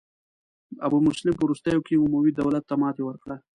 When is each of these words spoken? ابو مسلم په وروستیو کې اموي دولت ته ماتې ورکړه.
ابو 0.85 0.97
مسلم 1.07 1.33
په 1.37 1.43
وروستیو 1.45 1.85
کې 1.87 2.01
اموي 2.03 2.31
دولت 2.33 2.63
ته 2.69 2.75
ماتې 2.81 3.01
ورکړه. 3.05 3.35